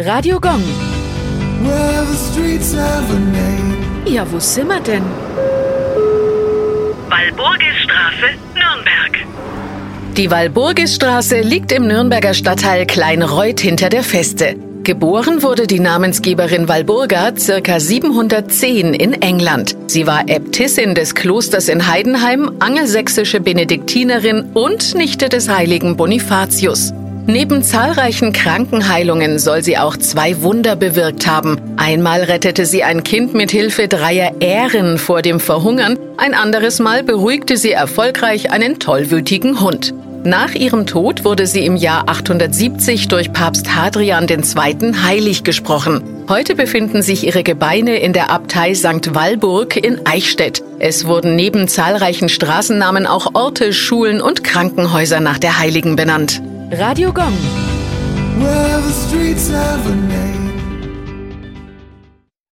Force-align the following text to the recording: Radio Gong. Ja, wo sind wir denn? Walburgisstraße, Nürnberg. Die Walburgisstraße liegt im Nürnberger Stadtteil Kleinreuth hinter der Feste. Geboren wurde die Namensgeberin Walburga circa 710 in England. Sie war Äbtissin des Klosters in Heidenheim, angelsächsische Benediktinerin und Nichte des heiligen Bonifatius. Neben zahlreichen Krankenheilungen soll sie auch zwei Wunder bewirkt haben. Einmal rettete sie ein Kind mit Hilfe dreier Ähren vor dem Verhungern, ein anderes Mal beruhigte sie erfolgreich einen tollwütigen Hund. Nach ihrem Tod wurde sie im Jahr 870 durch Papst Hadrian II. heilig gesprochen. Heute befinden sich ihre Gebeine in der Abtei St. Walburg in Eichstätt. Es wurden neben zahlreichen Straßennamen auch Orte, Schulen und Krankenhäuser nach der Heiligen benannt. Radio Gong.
Radio 0.00 0.38
Gong. 0.38 0.62
Ja, 4.06 4.24
wo 4.30 4.38
sind 4.38 4.68
wir 4.68 4.78
denn? 4.78 5.02
Walburgisstraße, 7.08 8.26
Nürnberg. 8.54 9.26
Die 10.16 10.30
Walburgisstraße 10.30 11.40
liegt 11.40 11.72
im 11.72 11.88
Nürnberger 11.88 12.32
Stadtteil 12.34 12.86
Kleinreuth 12.86 13.58
hinter 13.58 13.88
der 13.88 14.04
Feste. 14.04 14.54
Geboren 14.84 15.42
wurde 15.42 15.66
die 15.66 15.80
Namensgeberin 15.80 16.68
Walburga 16.68 17.32
circa 17.36 17.80
710 17.80 18.94
in 18.94 19.14
England. 19.14 19.76
Sie 19.88 20.06
war 20.06 20.28
Äbtissin 20.28 20.94
des 20.94 21.16
Klosters 21.16 21.68
in 21.68 21.88
Heidenheim, 21.88 22.52
angelsächsische 22.60 23.40
Benediktinerin 23.40 24.52
und 24.54 24.94
Nichte 24.94 25.28
des 25.28 25.48
heiligen 25.48 25.96
Bonifatius. 25.96 26.92
Neben 27.30 27.62
zahlreichen 27.62 28.32
Krankenheilungen 28.32 29.38
soll 29.38 29.62
sie 29.62 29.76
auch 29.76 29.98
zwei 29.98 30.40
Wunder 30.40 30.76
bewirkt 30.76 31.26
haben. 31.26 31.60
Einmal 31.76 32.22
rettete 32.22 32.64
sie 32.64 32.84
ein 32.84 33.04
Kind 33.04 33.34
mit 33.34 33.50
Hilfe 33.50 33.86
dreier 33.86 34.36
Ähren 34.40 34.96
vor 34.96 35.20
dem 35.20 35.38
Verhungern, 35.38 35.98
ein 36.16 36.32
anderes 36.32 36.78
Mal 36.78 37.02
beruhigte 37.02 37.58
sie 37.58 37.72
erfolgreich 37.72 38.50
einen 38.50 38.78
tollwütigen 38.78 39.60
Hund. 39.60 39.92
Nach 40.24 40.54
ihrem 40.54 40.86
Tod 40.86 41.26
wurde 41.26 41.46
sie 41.46 41.66
im 41.66 41.76
Jahr 41.76 42.08
870 42.08 43.08
durch 43.08 43.30
Papst 43.30 43.76
Hadrian 43.76 44.26
II. 44.26 44.94
heilig 45.04 45.44
gesprochen. 45.44 46.02
Heute 46.30 46.54
befinden 46.54 47.02
sich 47.02 47.26
ihre 47.26 47.42
Gebeine 47.42 47.98
in 47.98 48.14
der 48.14 48.30
Abtei 48.30 48.74
St. 48.74 49.14
Walburg 49.14 49.76
in 49.76 50.06
Eichstätt. 50.06 50.62
Es 50.78 51.06
wurden 51.06 51.36
neben 51.36 51.68
zahlreichen 51.68 52.30
Straßennamen 52.30 53.06
auch 53.06 53.34
Orte, 53.34 53.74
Schulen 53.74 54.22
und 54.22 54.44
Krankenhäuser 54.44 55.20
nach 55.20 55.38
der 55.38 55.58
Heiligen 55.58 55.94
benannt. 55.94 56.40
Radio 56.70 57.12
Gong. 57.12 57.32